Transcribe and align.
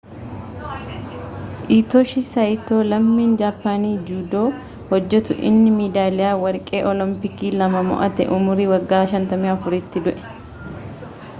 hiitooshii 1.65 2.21
saayitoo 2.29 2.79
lammiin 2.93 3.35
jaappaanii 3.41 3.91
juudoo 4.07 4.45
hojjetu 4.93 5.37
inni 5.49 5.75
meedaaliyaa 5.75 6.31
warqee 6.45 6.81
oolompiikii 6.93 7.51
lama 7.63 7.83
mo'ate 7.91 8.27
umurii 8.39 8.67
wagga 8.73 9.03
54 9.15 9.81
tti 9.97 10.03
du'e 10.09 10.17